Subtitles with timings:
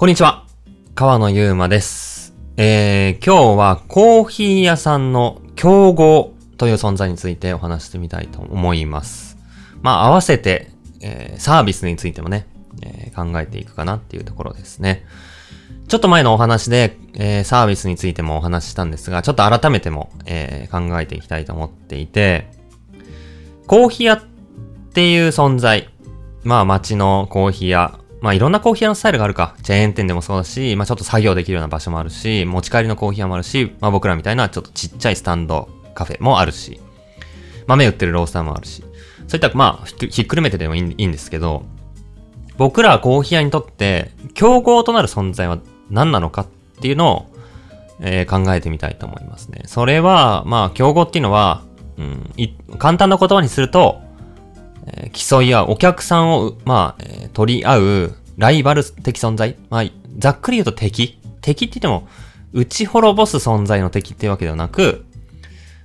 [0.00, 0.46] こんにちは。
[0.94, 2.34] 川野ゆうまです。
[2.56, 9.36] えー、今日はコーヒー屋さんの競合という存在についてお話してみたいと思います。
[9.82, 10.70] まあ、合わせて、
[11.02, 12.46] えーサービスについてもね、
[12.80, 15.04] えー考えていくかなっていうところですね。
[15.88, 22.50] ちょっと前のお話で、えーサービスについてもお話ししたんですが、ちょっと改めても、えー考えていきたいと思っていて、
[23.66, 24.22] コーヒー屋っ
[24.94, 25.90] ていう存在、
[26.42, 29.54] まあ街のコーヒー屋、まあいろんなコーヒー屋のスタイルがあるか。
[29.62, 36.80] チェーン店でもそうだし、まあちょっと作業できるような場所もあるし、持ち帰りのコーヒー屋もあるし、まあ僕らみたいなちょっとちっちゃいスタンドカフェもあるし、
[37.66, 38.82] 豆売ってるロースターもあるし、
[39.26, 41.64] そういったまあひっくるめてでもいいんですけど、
[42.58, 45.58] 僕らコーヒー屋にとって競合となる存在は
[45.88, 46.46] 何なのかっ
[46.80, 47.26] ていうのを、
[48.00, 49.62] えー考えてみたいと思いますね。
[49.66, 51.62] それは、まあ競合っていうのは、
[51.96, 52.32] うん、
[52.78, 54.00] 簡単な言葉にすると、
[54.86, 59.56] え競い合う、お客さんを、まあ、取り合う、ライバル的存在。
[59.68, 59.84] まあ、
[60.18, 61.18] ざっくり言うと敵。
[61.40, 62.08] 敵って言っても、
[62.52, 65.04] 打ち滅ぼす存在の敵っていうわけではなく、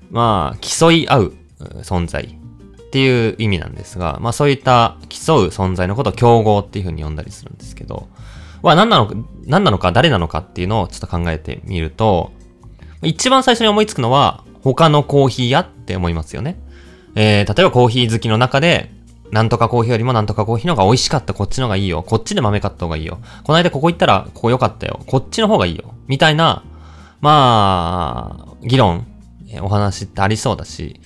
[0.10, 8.08] まあ、競い合うう存在っていう意味なんですが、まあそういった競う存在のことを競合っていうふうに呼んだりするんですけど、
[8.62, 9.16] は何なのか、
[9.46, 12.32] 何なのか、誰なのかっていうのをちょっと考えてみると、
[13.02, 16.58] 一番最初に思いつくのは、他のコーヒー屋って思いますよね。
[17.16, 18.92] えー、例えばコーヒー好きの中で、
[19.32, 22.04] なんとかコーヒーよりもなんとかコーヒーの方が美味しかった、こっちの方がいいよ。
[22.04, 23.20] こっちで豆買った方がいいよ。
[23.44, 25.00] この間ここ行ったら、ここ良かったよ。
[25.08, 25.94] こっちの方がいいよ。
[26.08, 26.64] みたいな、
[27.22, 29.08] まあ、議論、
[29.50, 31.00] えお話ってありそうだし、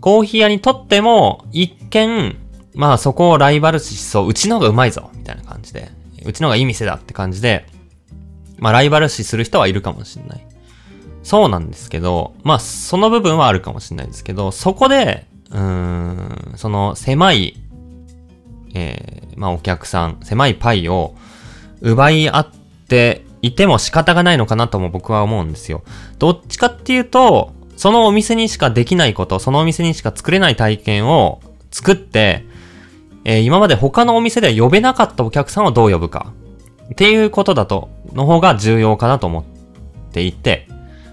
[0.00, 2.36] コーヒー屋にとっても、一見、
[2.74, 5.90] まあそこをライバル視しそう、うちの方がうまいぞ、みたいな感じで、
[6.24, 7.66] うちの方がいい店だって感じで、
[8.58, 10.47] まあライバル視する人はいるかもしれない。
[11.28, 17.54] そうなんですけど、まあその部分はあるかもしれないですけど、そこで、うーん、その狭い、
[18.72, 21.14] えー、まあお客さん、狭いパイを
[21.82, 22.50] 奪い合っ
[22.88, 25.82] ていても仕方がないのかなとも僕は思うんですよ。
[26.18, 32.46] どっちかっていうと、そのお店にしかできないこと、そのお店にしか作れない体験を作って、
[33.26, 36.32] えー今まで他のお店では呼べなかったお客さんをどう呼ぶか。
[36.90, 39.44] っていうことだと、の方が重要かなと思っ
[40.10, 40.66] ていて、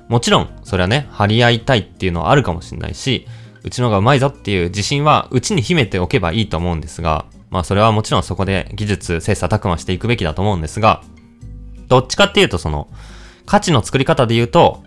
[0.08, 3.28] もちろん、それはね、張り合いたいっていうのはあるかもしれないし、
[3.64, 11.02] うちのがうまいぞっていう自信は、うちに秘めておけばいいと思うんですが、まあそれはもちろんそこで技術、切磋琢磨していくべきだと思うんですが、
[11.88, 12.88] どっちかっていうとその、
[13.46, 14.84] 価値の作り方で言うと、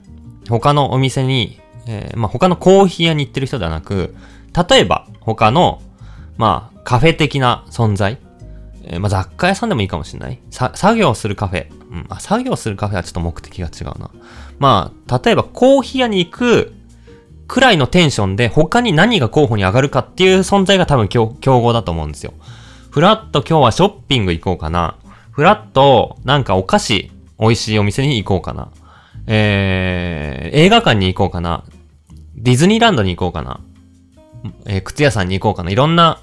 [0.49, 4.15] 他のお店に、えーまあ他のコーヒー屋に行ってる人ではなく、
[4.69, 5.83] 例えば他の、
[6.37, 8.19] まあカフェ的な存在、
[8.85, 10.39] えーまあ雑貨屋さんでもいいかもしれない。
[10.51, 11.67] 作業するカフェ。
[11.91, 14.11] うん、あ、作業するカフェはちょっと目的が違うな。
[14.59, 16.73] まあ、例えばコーヒー屋に行く
[17.47, 22.35] くらいのテンションで他に何が候補に上がるかっていう存在が多分競合だと思うんですよ。
[22.91, 24.97] フラッと今日はショッピング行こうかな。
[25.31, 28.71] フラッとなんかお菓子美味しいお店に行こうかな。
[29.27, 31.65] えー、映画館に行こうかな。
[32.35, 33.61] ディズニーランドに行こうかな。
[34.67, 35.71] えー靴屋さんに行こうかな。
[35.71, 36.21] いろんな、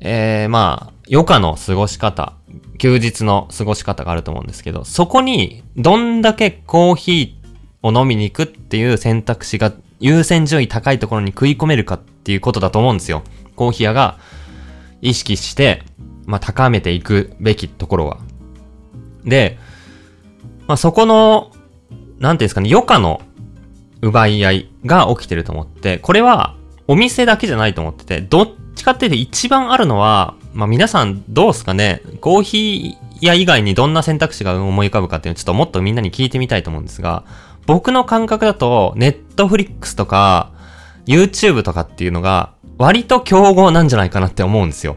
[0.00, 2.34] えー、まあ、余暇の過ごし方、
[2.78, 7.41] 休日の過ごし方があると思うんですけど、そこにどんだけコーヒー
[7.82, 13.22] を飲みに行くっていう選択肢が優先順位高いところに食い込めるかっていうことだと思うんですよ。
[13.56, 14.18] コーヒー屋が
[15.00, 15.82] 意識して、
[16.26, 18.18] まあ、高めていくべきところは。
[19.24, 19.58] で、
[20.66, 21.52] まあ、そこの、
[22.18, 23.20] なんていうんですかね、余暇の
[24.00, 26.56] 奪い合いが起きてると思って、これは
[26.88, 37.24] お店だけじゃないと思ってて、どっちかっていうと一番あるのは、まあ皆さんどうすかね、コーヒー屋以外にどんな選択肢が思い浮かぶかっていうのをちょっともっとみんなに聞いてみたいと思うんですが、
[37.66, 40.52] 僕の感覚だと、ネットフリックスとか、
[41.06, 44.96] YouTube とかっていうのが、割と競合なんじゃないかなって思うんですよ。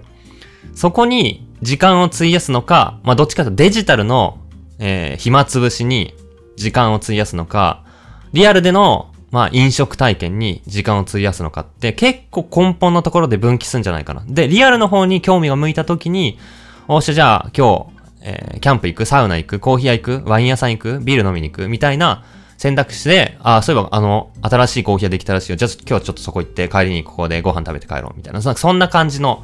[0.73, 4.39] そこに時間を費やすのか、まあどっちかというとデジタルの、
[4.79, 6.13] えー暇つぶしに
[6.57, 7.83] 時間を費やすのか、
[8.33, 14.23] リアルでの、まあ、飲食体験に時間を費やすのかって結構根本のところで分岐するんじゃないかな。
[14.27, 16.39] で、リアルの方に興味が向いた時に、
[16.87, 22.23] おっしゃ、じゃあ今日、えーキャンプ行く、サウナ行く、コーヒー屋行く、ワイン屋さん行く、ビール飲みに行く、みたいな
[22.57, 25.57] 選択肢で、ああ、そういえばあの、新しいコーヒー屋できたらしいよ。
[25.57, 28.41] じゃあ今日はちょっとそこ行って帰りにここでご飯食べて帰ろう、みたいな。
[28.41, 29.43] そんな感じの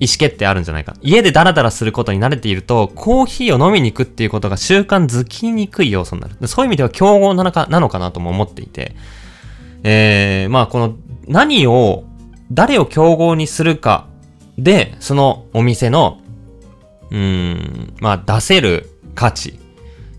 [0.00, 0.94] 意思決定あるんじゃないか。
[1.02, 6.48] 家でダラダラすることに慣れていると、コーヒーを飲みに行くっていうことが習慣づきにくい要素になる。
[6.48, 8.96] そういう意味では競合なのかなのかなとも思っていて、
[9.82, 10.96] えー、まあこの
[11.28, 12.04] 何を、
[12.50, 14.06] 誰を競合にするか
[14.58, 16.20] で、そのお店の、
[17.10, 19.58] うーん、まあ出せる価値、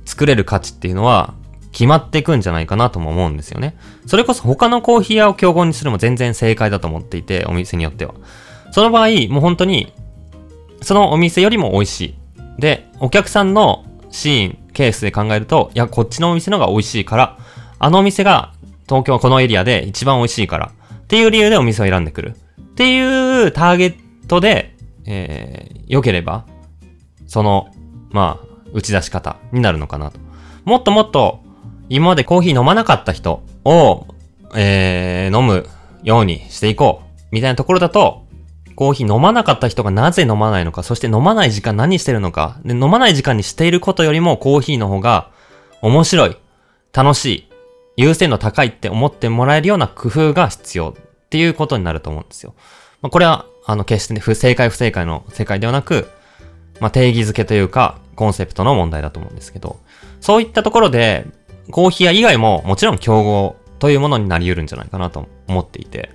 [0.05, 1.33] 作れる価値っていうのは
[1.75, 3.75] 決まっていくんじゃないかなとも思うんですよね。
[4.05, 8.15] それこそ他のコーヒー屋を競合にするも全然正解だと思っていて、お店によっては。
[8.71, 9.91] その場合、もう本当に、
[10.81, 12.15] そのお店よりも美味しい。
[12.61, 17.37] で、お客さんのシーン、ケースで考えると、いや、こっちのお店の方が美味しいから、
[17.77, 18.53] あのお店が
[18.87, 22.35] 東京このエリアで一番美味しいから、っていう理由でお店を選んでくる。
[22.61, 23.95] っていうターゲッ
[24.27, 26.45] トで、えー、良ければ、
[27.27, 27.67] その、
[28.11, 30.19] まあ、打ち出し方になるのかなと。
[30.63, 31.44] もっともっと、
[31.89, 34.07] 今までコーヒー飲まなかった人を、
[34.55, 35.67] えー、飲む
[36.03, 37.05] ようにしていこう。
[37.31, 38.25] みたいなところだと、
[38.75, 45.31] コーヒー飲まなかった人がなぜ飲まないのか、そして飲まない時間何してるのか、で、飲まない時間にしていることよりもコーヒーの方が
[45.81, 46.37] 面白い、
[46.93, 47.49] 楽しい、
[47.97, 52.53] 優先度高いって思ってもらえるような工夫が必要っていうことになると思うんですよ。
[53.01, 56.09] まあ、これは、あの、決してね、不正解不正解の世界ではなく、
[56.79, 59.77] まあ、定義づけというか、コンセプトの問題だと思うんですけど、
[60.19, 61.25] そういったところで、
[61.71, 66.11] コーヒー屋以外ももちろん競合というものになり得るんじゃないかなと思っていて。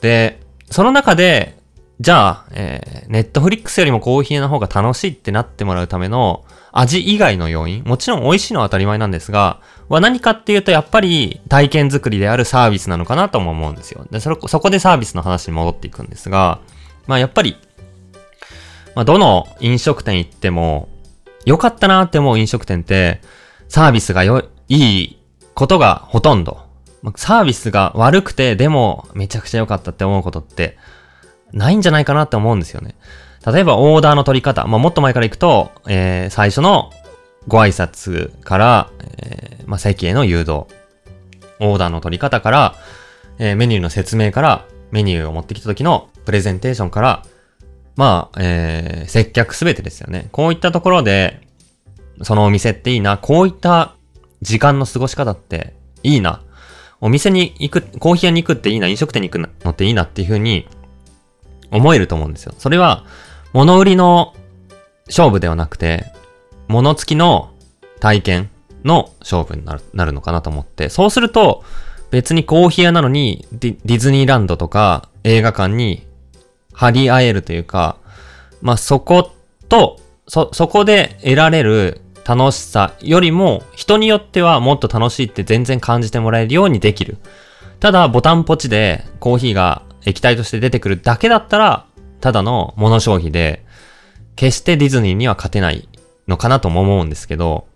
[0.00, 0.40] で、
[0.70, 1.56] その中で、
[1.98, 14.06] じゃあ、えー、ネットフリックスよりもコーヒーの方が楽しいってなってもらうための味以外の要因、もちろん美味しいのは当たり前なんですが、は何かっていうとやっぱり体験作りであるサービスなのかなとも思うんですよ。
[14.10, 16.60] で、それ、そこでサービスの話に戻っていくんですが、
[17.06, 17.56] まあやっぱり、
[18.94, 20.88] まあどの飲食店行っても、
[21.46, 23.22] 良かったなって思う飲食店って、
[23.68, 25.18] サービスがよ、いい
[25.54, 26.66] ことがほとんど。
[27.16, 30.76] サービスが悪くて、でもめちゃくちゃ良かったって思うことって、
[31.52, 32.96] ないんじゃないかなって思うんですよね。
[33.46, 34.66] 例えばオーダーの取り方。
[34.66, 36.90] まあ、もっと前から行くと、えー、最初の
[37.46, 40.66] ご挨拶から、えー、まあ、席への誘導。
[41.60, 42.74] オーダーの取り方から、
[43.38, 47.22] えー、メニューの説明から、メニューを持ってきた時のプレゼンテーションから、
[47.94, 50.28] まあ、えー、接客すべてですよね。
[50.32, 51.40] こういったところで、
[52.22, 53.16] そのお店っていいな。
[53.16, 53.95] こういった
[54.46, 56.40] 時間の過ごし方っていいな。
[57.00, 58.86] お店に行く、コーヒー屋に行くっていいな。
[58.86, 60.68] 飲食店に行くのっていいなっていう風に
[61.72, 62.54] 思えると思うんですよ。
[62.56, 63.04] それは、
[63.52, 64.34] 物売りの
[65.08, 66.06] 勝負ではなくて、
[66.68, 67.50] 物付きの
[67.98, 68.50] 体験
[68.84, 71.64] の勝負になるなるのかなと思って、そうすると、
[72.12, 76.06] 別にコーヒー屋なのにディ、ディズニーランドとか映画館に
[76.72, 77.96] 張り合えるというか、
[78.62, 79.32] まあ、そこ
[79.68, 79.98] と、
[80.28, 87.18] そ、そこで得られる楽しさよりも、人によってはもっと楽しいって全然感じてもらえるようにできる。
[87.78, 91.86] ただ、ボタンポチでコーヒーが液体として出てくるだけだったら、
[92.20, 93.64] ただの物消費で、
[94.34, 95.88] 決してディズニーには勝てない
[96.26, 97.68] のかなとも思うんですけど、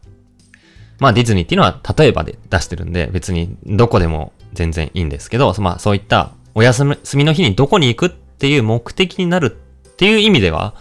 [0.99, 9.57] まあディズニーっていうのは例えばで出してるんで、別にどこでも全然いいんですけど、まあそういったお休みの日にどこに行くっていう目的になる
[9.91, 10.75] っていう意味では、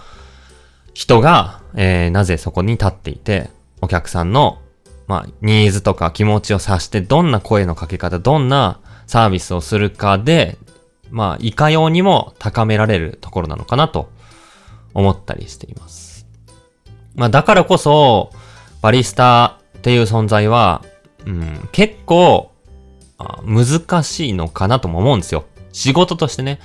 [0.93, 3.49] 人が、えー、なぜそこに立っていて、
[3.81, 4.59] お客さんの、
[5.07, 10.57] まあ、ニーズとか気持ちを察して、どんな声のかけ方、どんなサービスをするかで、
[11.09, 14.09] まあ、いかようにも高められるところなのかなと
[14.93, 16.27] 思ったりしています。
[17.15, 18.31] まあ、だからこそ、
[18.81, 20.83] バリスタっていう存在は、
[21.25, 22.51] うん、結構、
[23.43, 25.45] 難しいのかなとも思うんですよ。
[25.71, 26.59] 仕事としてね。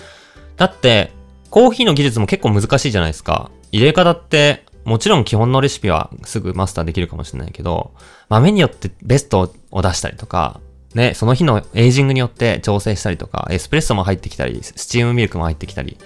[0.57, 1.11] だって、
[1.51, 3.51] コーヒーの技術も結構難しいじゃないですか。
[3.73, 7.95] 入れ方って、もちろん基本のレシピはすぐマスターできるかもしれないけど、
[8.29, 10.61] 豆によってベストを出したりとか、
[10.95, 15.99] ね、その日のエイジングによって調整したりとか、エスプレッソも入ってきたり、スチームミルクも入ってきたり、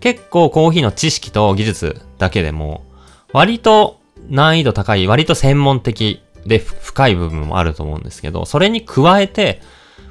[0.00, 2.84] 結構コーヒーの知識と技術だけでも、
[3.32, 3.98] 割と
[4.28, 9.60] 難易度高い、割と専門的で深い部分もあると思うんですけど、それに加えて、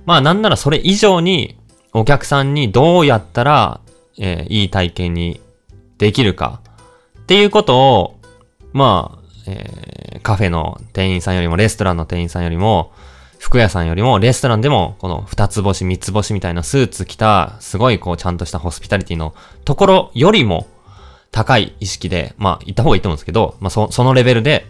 [0.05, 1.57] まあなんならそれ以上に
[1.93, 3.81] お客さんにどうやったら、
[4.17, 5.39] えー、いい体験に
[5.97, 6.61] できるか
[7.27, 8.19] っていうことを、
[8.71, 12.93] まあ、えー、カフェの店員さんよりもレストランの店員さんよりも、
[13.37, 20.67] 服屋さんよりも、レストランでも、この二つ星、三つ星みたいなスーツ着た、すごいこう、ちゃんとしたホスピタリティのところよりも、
[21.31, 24.65] 高い意識で、まあ、行った方がいいと思うんですけど、まあ、そ、そのレベルで、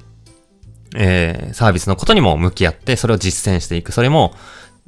[0.96, 3.92] えー、サービスのことにも向き合って、それを実践していく。
[3.92, 4.34] それも、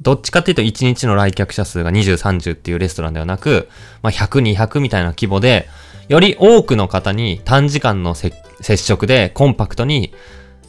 [0.00, 3.68] どっちかっていうと1日の来客者数が20、30っていうレストランではなく、
[4.02, 5.68] まあ、100、200みたいな規模で、
[6.10, 8.32] より多くの方に短時間の接
[8.76, 10.12] 触でコンパクトに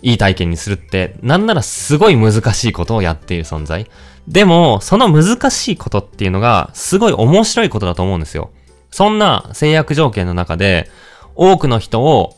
[0.04, 3.90] いい体験にするって、なんならすごい難しいことをやっている存在。
[4.28, 8.52] でも、その難しいことっていうのが、すごい面白いことだと思うんですよ。
[8.92, 10.92] そんな制約条件の中で、
[11.34, 12.38] 多くの人を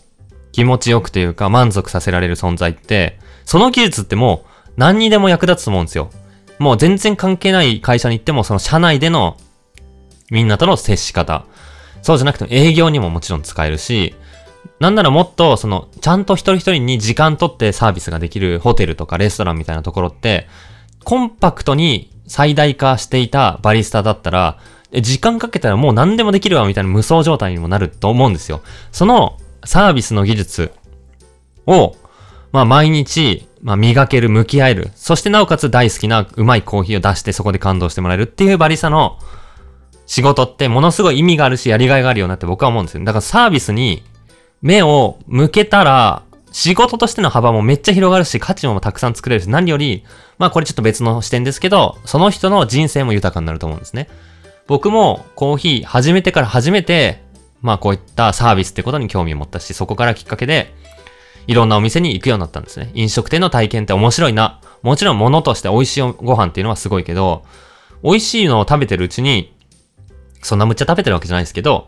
[0.54, 6.10] 気持ちよくというか満足させられる存在って、その技術ってもう何にでも役立つと思うんですよ。
[6.58, 9.36] もう全然関係ない会社に行っても、その社内での
[10.32, 11.46] みんなとの接し方。
[12.04, 14.14] そうじゃなくても営業にももちろん使えるし、
[14.80, 20.48] なんならもっと、その、ちゃんと一人一人に時間取ってサービスができるホテルとかレストランみたいなところって、
[21.04, 24.58] コンパクトに最大化していたバリスタだったら、
[25.02, 28.62] 時間かけたらもう何でもできるわみたいな無双状態にもなると思うんですよ。
[28.92, 30.72] そのサービスの技術
[31.66, 31.96] を、
[32.52, 34.92] まあ毎日、まあ磨ける、向き合える。
[34.96, 39.18] そしてなおかつ大好きなうまいコーヒーを出してそこで感動してもらえるっていうバリスタの
[40.06, 43.04] 仕事ってものすごい意味があるしやりがいがあるよなって僕は思うんですよ。
[43.04, 44.04] だからサービスに
[44.62, 50.04] 目を向けたら仕事としての幅もめっちゃ広がるし価値もたくさん作れるし何より、
[50.38, 54.08] まあこれちょっと別の視点ですけど、その人の人生も豊かになると思うんですね。
[54.68, 57.24] 僕もコーヒー始めてから初めて、
[57.62, 60.74] まあこういったサービスってことに興味を持ったし、そこからきっかけで、
[61.48, 62.92] いろんなお店に行くようになったんですね。
[62.94, 64.62] 飲食店の体験って面白いな。
[64.84, 67.44] もちろん物として美味しいご飯っていうのはすごいけど、
[68.04, 69.53] 美味しいのを食べてるうちに、
[70.44, 71.88] そんなむっちゃ食べてるわけじゃないですけど、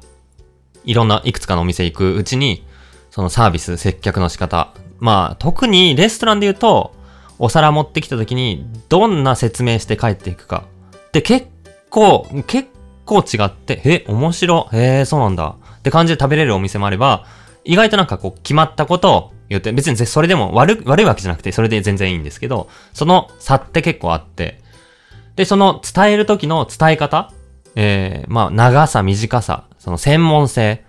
[0.84, 2.66] いろんないくつかのお店行くうちに、
[3.12, 4.74] そのサービス、接客の仕方。
[5.00, 6.94] まあ、特にレストランで言うと、
[7.40, 10.66] お皿持ってきた時に、どんな説明して帰っていくか。
[11.12, 11.48] で、結
[11.90, 12.70] 構、結
[13.06, 15.56] 構違って、え、面白、へえ、そうなんだ。
[15.78, 17.26] って感じで食べれるお店もあれば、
[17.64, 24.62] 意外となんかこう、決まったことを言って、別にそれでも悪悪いわけじゃなくて、それで全然いいんですけど、その差って結構あって、
[25.36, 27.32] で、その伝える時の伝え方
[27.76, 30.84] えー、まあ、長さ、短さ、その専門性、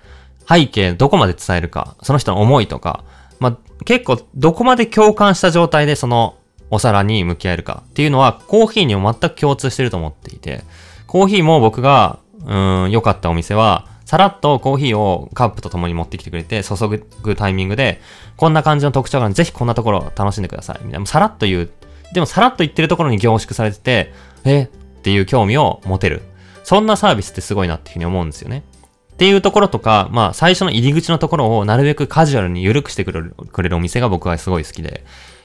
[0.49, 3.05] 背景、どこまで伝えるか、その人の思いとか、
[3.41, 6.37] まあ、結構、どこまで共感した状態でその
[6.71, 10.63] お皿に向き合えるかっていうのは、コーヒーにも全く共通してると思っていて、
[11.07, 12.55] コーヒーも僕が、う
[12.87, 16.77] ん、良かったお店は、さらっとコーヒーをカップと共に持ってきてくれて、注
[17.23, 18.01] ぐタイミングで、
[18.37, 20.85] こんな感じの特徴があるぜひこんなところを楽しんでください。
[20.85, 21.71] みたいな、さらっと言う。
[22.13, 24.13] でもさらっと言ってるところに凝縮されてて、
[24.45, 24.63] え？
[24.63, 24.67] っ
[25.03, 26.23] ていう興味を持てる。
[26.67, 28.65] そんなサービスってすごいなっていうふうに思うんですよね。
[29.13, 35.05] っていうところとか、まあ最初の入り口のところをなるべくカジュアルに緩くしてくれるくれるお店が僕はすごい好きで、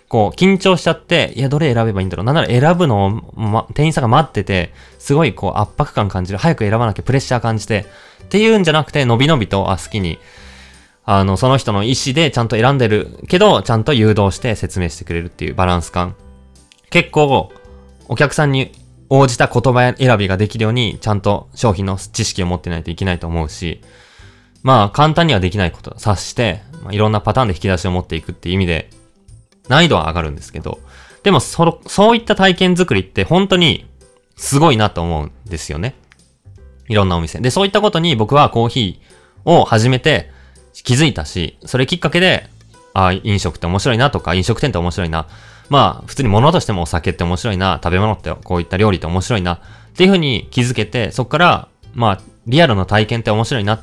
[0.10, 2.26] こう緊張しちゃって、いやどれ選べばいいんだろう。
[2.26, 3.10] なんなら選ぶのを、
[3.40, 6.40] ま、店員さんが待ってて、すごいこう圧迫感感じる。
[6.40, 7.86] 早く選ばなきゃプレッシャー感じて、
[8.24, 10.18] っていうんじゃなくて、のびのびと、あ、好きに、
[11.06, 16.16] あの、その人の意思でちゃんと選んでるけど、ちゃんと誘導して説明してくれるっていうバランス感。
[16.90, 17.52] 結構、
[18.08, 18.72] お客さんに
[19.14, 23.82] 応じた言葉選びができるように、ちゃんと商品の知識を持ってないといけないと思うし、
[24.64, 28.90] まあ、簡単にはできないこと察して、まあ、いろんなパターンで引き出しを持っていくっていう意味で、
[29.68, 30.80] 難易度は上がるんですけど、
[31.24, 33.86] でも、その、そういった体験作りって本当に
[34.38, 35.96] すごいなと思うんですよね。
[36.88, 37.42] いろんなお店。
[37.42, 40.32] で、そういったことに僕はコーヒーを始めて
[40.72, 42.48] 気づいたし、それきっかけで、
[42.94, 45.28] あ飲食って面白いなとか、飲食店って面白いな。
[45.70, 49.60] まあ、普通に物としてもお酒って面白いな、食べ物ってこういった料理って面白いな、っ
[49.96, 53.82] ていうふうに気づけて、そこから、まあ、リアルの体験って面白いな。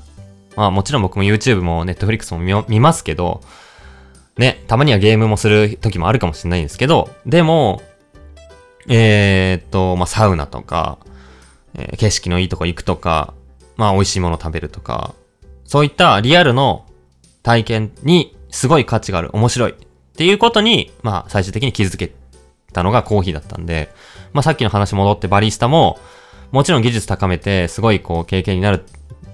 [0.56, 3.42] まあ、もちろん僕も YouTube も Netflix も見ますけど、
[4.36, 7.82] ね、たまにはゲームもする時もあるかもしれないんですけど、でも、
[8.88, 10.98] えー、っと、まあ、サウナとか、
[11.74, 13.34] えー、景色のいいとこ行くとか、
[13.76, 15.14] まあ美味しいもの食べるとか、
[15.64, 16.86] そういったリアルの
[17.42, 19.74] 体験にすごい価値がある、面白いっ
[20.16, 22.12] ていうことに、まあ最終的に気づけ
[22.72, 23.90] たのがコーヒーだったんで、
[24.32, 25.98] まあさっきの話戻ってバリスタも、
[26.50, 28.84] もちろん技術高めて、すごいこう経験になる。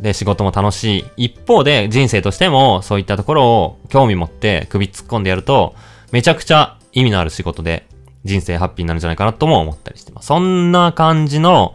[0.00, 1.28] で、仕事も楽しい。
[1.28, 5.74] 一方で人生としてもそういったところを興味持って首突っ込んでやると、
[6.10, 7.86] めちゃくちゃ意味のある仕事で
[8.24, 10.26] 人生ハッピーになるんじゃないかなとも思ったりしてます。
[10.26, 11.74] そんな感じの、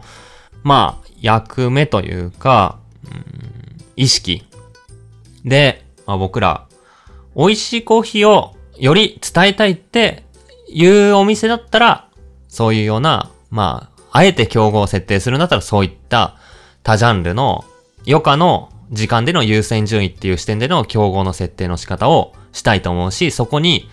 [0.62, 4.44] まあ、役目というか、うん、意識
[5.44, 6.66] で、まあ、僕ら、
[7.36, 10.24] 美味しいコーヒーをより伝えたいって
[10.68, 12.08] いうお店だったら、
[12.48, 16.36] そういうような、まあ、あえて競合を設定するんだったらそういった
[16.82, 17.64] 多ジャンルの
[18.06, 23.88] 余暇の時間での優先順位っていう視点での競合の設定の仕方をしたいと思うし、そこに、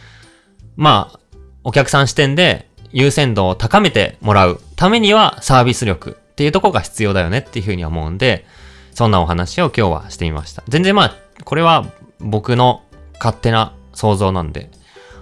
[0.76, 1.20] まあ、
[1.64, 8.46] お客さん視点で優先度を高めてもらうためにはサービス力っていうとこが必要だよねっていうふうに思うんで、
[8.94, 10.64] そんなお話を今日はしてみました。
[10.68, 11.86] 全然まあ、これは
[12.20, 12.82] 僕の
[13.20, 14.70] 勝手な想像なんで、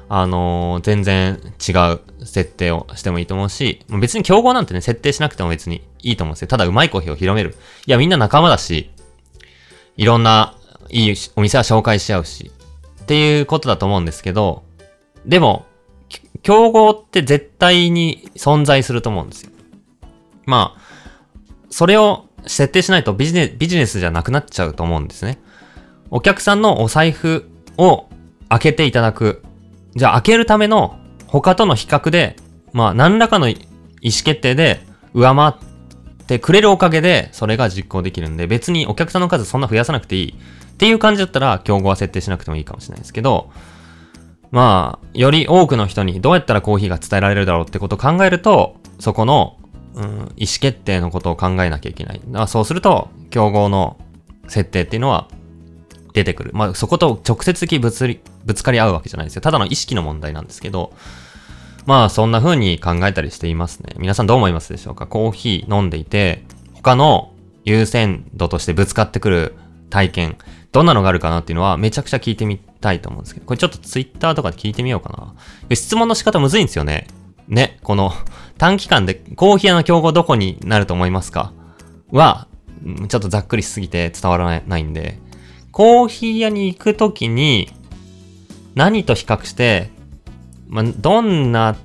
[0.07, 6.47] あのー、全然違う設定をしてもいいと思うし、別に競合なんてね、設定しなくても別にいいと思うんですよ。
[6.47, 7.55] ただうまいコーヒーを広める。
[7.85, 8.91] いや、みんな仲間だし、
[9.97, 10.55] いろんな
[10.89, 12.51] いいお店は紹介し合うし、
[13.01, 14.63] っていうことだと思うんですけど、
[15.25, 15.65] でも、
[16.43, 19.51] 競合って絶対に存在すると思うんですよ。
[20.45, 20.81] まあ、
[21.69, 25.39] それを設定しないとビジネスビジネスじゃなくなっちゃうと思うんですね。
[26.11, 28.07] お客さんのお財布を
[28.49, 29.43] 開けていただく。
[29.95, 32.35] じゃあ開けるための他との比較で、
[32.73, 33.67] まあ何らかの意思
[34.01, 34.81] 決定で
[35.13, 43.49] 上回ってくれるおかげでそれが実行できるんで別にお客さんの数そんな増やさなくていいっていう感じだったら競合は設定しなくてもいいかもしれないですけど、
[44.51, 49.57] まあ、より多くの人にどうやったらコーヒーが伝えられるだろうってことを考えると、そこの
[49.95, 52.19] うん、意思決定のことを考えなきゃいけない。
[52.19, 53.97] だからそうすると、競合の
[54.47, 55.29] 設定っていうのは
[56.15, 56.51] 出てくる。
[56.53, 59.41] まあ、そこと直接的ぶつり、ぶつかり合うわけじゃないですよ。
[59.41, 60.93] ただの意識の問題なんですけど、
[61.85, 63.93] まあ、そんな風に考えたりしていますね。
[63.99, 65.05] 皆さんどう思いますでしょうか？
[65.05, 66.43] コーヒー飲んでいて、
[66.73, 67.31] 他の
[67.63, 69.55] 優先度としてぶつかってくる
[69.89, 70.37] 体験、
[70.71, 75.09] どんなのがあるかなっていうのはめちゃくちゃ聞いてみたいと思うんですけど、これちょっとツイッターとかで聞いてみようか
[75.69, 75.75] な。
[75.75, 77.07] 質問の仕方むずいんですよね。
[77.47, 78.11] ね、この
[78.57, 81.53] 短期間でコーヒー屋の競合どこになると思いますか？
[82.09, 82.47] は、
[83.07, 85.19] ちょっとざっくりしすぎて伝わらないんで、
[85.75, 87.69] コーヒー屋に行くときに
[88.75, 89.89] 何と比較して、
[90.69, 91.75] ま、どんな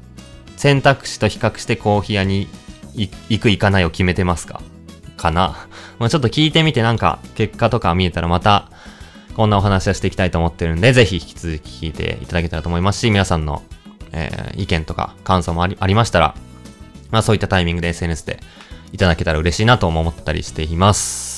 [0.56, 2.46] 選択肢と比較してコーヒー屋に
[2.94, 4.62] 行く行かないを決めてますか？
[5.16, 5.66] かな？
[5.98, 8.70] ま、ちょっと聞いてみてなんか結果とか見えたらまた
[9.34, 13.64] こんなお話をしていきたいと思ってるんで、ぜひ引き続き聞いていただけたらと思いますし、皆さんの、
[14.12, 16.36] えー、意見とか感想もありありましたら、
[17.10, 18.38] まあそういったタイミングで SNS で
[18.92, 21.29] いただけたら嬉しいなとも思ったりしています。